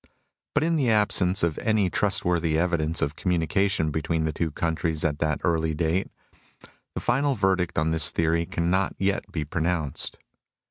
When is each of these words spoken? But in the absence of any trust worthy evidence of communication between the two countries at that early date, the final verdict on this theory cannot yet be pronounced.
But 0.55 0.63
in 0.63 0.77
the 0.77 0.89
absence 0.89 1.43
of 1.43 1.59
any 1.59 1.87
trust 1.91 2.25
worthy 2.25 2.57
evidence 2.57 3.03
of 3.03 3.15
communication 3.15 3.91
between 3.91 4.23
the 4.25 4.33
two 4.33 4.49
countries 4.49 5.05
at 5.05 5.19
that 5.19 5.39
early 5.43 5.75
date, 5.75 6.07
the 6.95 6.99
final 6.99 7.35
verdict 7.35 7.77
on 7.77 7.91
this 7.91 8.09
theory 8.09 8.47
cannot 8.47 8.95
yet 8.97 9.31
be 9.31 9.45
pronounced. 9.45 10.17